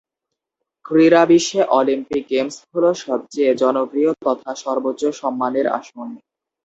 ক্রীড়াবিশ্বে 0.85 1.61
Olympic 1.71 2.23
games 2.31 2.55
হলো 2.67 2.89
সবচেয়ে 3.05 3.51
জনপ্রিয় 3.61 4.11
তথা 4.25 4.51
সর্বোচ্চ 4.63 5.01
সম্মানের 5.21 5.67
আসন। 5.71 6.07